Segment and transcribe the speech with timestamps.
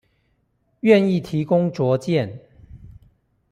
[0.79, 2.39] 願意提供卓見